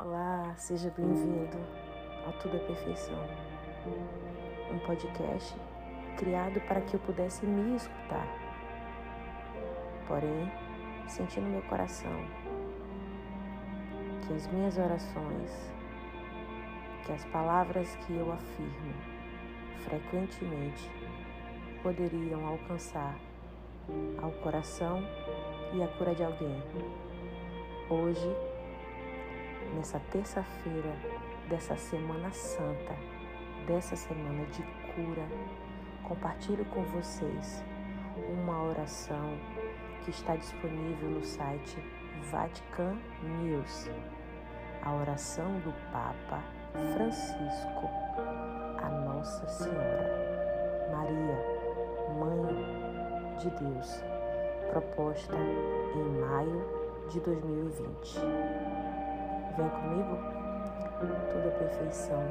Olá, 0.00 0.54
seja 0.56 0.94
bem-vindo 0.96 1.58
ao 2.24 2.32
Tudo 2.34 2.56
é 2.56 2.60
Perfeição, 2.60 3.18
um 4.72 4.78
podcast 4.86 5.56
criado 6.16 6.60
para 6.68 6.80
que 6.82 6.94
eu 6.94 7.00
pudesse 7.00 7.44
me 7.44 7.74
escutar. 7.74 8.28
Porém, 10.06 10.52
senti 11.08 11.40
no 11.40 11.48
meu 11.48 11.62
coração 11.62 12.12
que 14.24 14.34
as 14.34 14.46
minhas 14.52 14.78
orações, 14.78 15.72
que 17.04 17.10
as 17.10 17.24
palavras 17.24 17.96
que 17.96 18.12
eu 18.14 18.32
afirmo 18.32 18.94
frequentemente 19.78 20.88
poderiam 21.82 22.46
alcançar 22.46 23.18
ao 24.22 24.30
coração 24.30 25.02
e 25.74 25.82
a 25.82 25.88
cura 25.88 26.14
de 26.14 26.22
alguém. 26.22 26.62
Hoje, 27.90 28.28
nessa 29.74 30.00
terça-feira 30.10 30.94
dessa 31.48 31.76
Semana 31.76 32.30
Santa, 32.30 32.94
dessa 33.66 33.96
semana 33.96 34.44
de 34.46 34.62
cura, 34.94 35.26
compartilho 36.04 36.64
com 36.66 36.82
vocês 36.84 37.64
uma 38.42 38.62
oração 38.62 39.38
que 40.04 40.10
está 40.10 40.36
disponível 40.36 41.10
no 41.10 41.24
site 41.24 41.78
Vatican 42.30 42.96
News. 43.22 43.90
A 44.82 44.94
oração 44.94 45.60
do 45.60 45.72
Papa 45.92 46.42
Francisco 46.94 47.88
a 48.82 48.88
Nossa 48.88 49.46
Senhora 49.48 50.28
Maria, 50.90 51.38
Mãe 52.18 53.36
de 53.38 53.50
Deus, 53.50 54.02
proposta 54.70 55.36
em 55.94 56.20
maio 56.20 56.64
de 57.08 57.20
2020. 57.20 58.18
Vem 59.58 59.68
comigo? 59.70 60.16
Tudo 61.00 61.48
é 61.48 61.50
perfeição. 61.50 62.22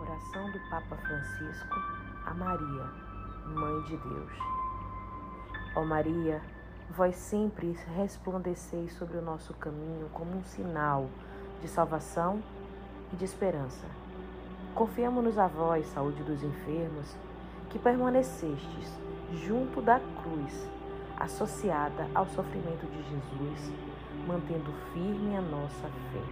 Oração 0.00 0.52
do 0.52 0.70
Papa 0.70 0.96
Francisco 0.96 1.76
a 2.24 2.32
Maria, 2.32 2.88
Mãe 3.44 3.82
de 3.82 3.98
Deus. 3.98 4.32
Ó 5.76 5.84
Maria, 5.84 6.40
vós 6.88 7.14
sempre 7.14 7.76
resplandeceis 7.94 8.94
sobre 8.94 9.18
o 9.18 9.22
nosso 9.22 9.52
caminho 9.52 10.08
como 10.14 10.34
um 10.34 10.44
sinal 10.44 11.10
de 11.60 11.68
salvação 11.68 12.42
e 13.12 13.16
de 13.16 13.26
esperança. 13.26 13.84
Confiamos-nos 14.74 15.36
a 15.36 15.46
vós, 15.46 15.86
saúde 15.88 16.22
dos 16.22 16.42
enfermos, 16.42 17.14
que 17.68 17.78
permanecestes 17.78 19.11
junto 19.32 19.80
da 19.80 20.00
cruz, 20.22 20.70
associada 21.18 22.08
ao 22.14 22.26
sofrimento 22.26 22.86
de 22.86 23.02
Jesus, 23.02 23.72
mantendo 24.26 24.72
firme 24.92 25.36
a 25.36 25.40
nossa 25.40 25.88
fé. 26.12 26.22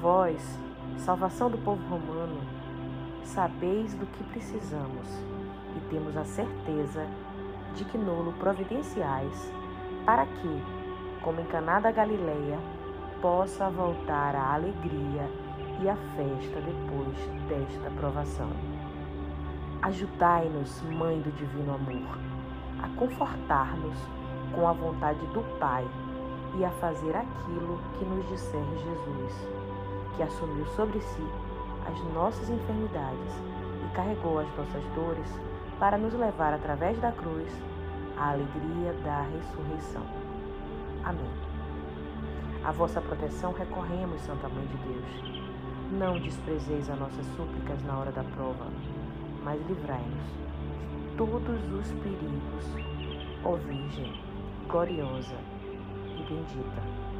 Vós, 0.00 0.58
salvação 0.98 1.50
do 1.50 1.58
povo 1.58 1.82
romano, 1.88 2.40
sabeis 3.22 3.94
do 3.94 4.06
que 4.06 4.24
precisamos 4.24 5.08
e 5.76 5.80
temos 5.90 6.16
a 6.16 6.24
certeza 6.24 7.06
de 7.74 7.84
que 7.84 7.98
nolo 7.98 8.32
providenciais 8.34 9.52
para 10.04 10.26
que, 10.26 10.62
como 11.22 11.40
em 11.40 11.46
Caná 11.46 11.80
da 11.80 11.90
Galileia, 11.90 12.58
possa 13.20 13.70
voltar 13.70 14.36
a 14.36 14.54
alegria 14.54 15.28
e 15.82 15.88
a 15.88 15.96
festa 15.96 16.60
depois 16.60 17.16
desta 17.48 17.90
provação. 17.98 18.50
Ajudai-nos, 19.84 20.80
Mãe 20.84 21.20
do 21.20 21.30
Divino 21.32 21.74
Amor, 21.74 22.18
a 22.82 22.88
confortar-nos 22.96 23.98
com 24.54 24.66
a 24.66 24.72
vontade 24.72 25.20
do 25.26 25.42
Pai 25.58 25.86
e 26.56 26.64
a 26.64 26.70
fazer 26.70 27.14
aquilo 27.14 27.78
que 27.98 28.04
nos 28.06 28.26
disser 28.30 28.64
Jesus, 28.78 29.48
que 30.16 30.22
assumiu 30.22 30.64
sobre 30.68 30.98
si 31.02 31.22
as 31.86 32.14
nossas 32.14 32.48
enfermidades 32.48 33.42
e 33.84 33.94
carregou 33.94 34.38
as 34.38 34.48
nossas 34.56 34.82
dores 34.94 35.30
para 35.78 35.98
nos 35.98 36.14
levar 36.14 36.54
através 36.54 36.98
da 37.00 37.12
cruz 37.12 37.52
à 38.16 38.30
alegria 38.30 38.94
da 39.04 39.20
ressurreição. 39.20 40.06
Amém. 41.04 41.30
A 42.64 42.72
vossa 42.72 43.02
proteção 43.02 43.52
recorremos, 43.52 44.22
Santa 44.22 44.48
Mãe 44.48 44.64
de 44.64 44.78
Deus. 44.78 45.44
Não 45.92 46.18
desprezeis 46.18 46.88
as 46.88 46.98
nossas 46.98 47.26
súplicas 47.36 47.82
na 47.82 47.98
hora 47.98 48.12
da 48.12 48.24
prova 48.24 48.64
mas 49.54 49.66
livrai-nos 49.68 50.26
de 51.10 51.16
todos 51.16 51.72
os 51.72 51.92
perigos, 52.02 52.64
ó 53.44 53.54
Virgem 53.54 54.12
gloriosa 54.68 55.36
e 56.18 56.22
bendita. 56.28 57.13